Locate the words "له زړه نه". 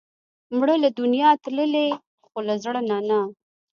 2.47-2.97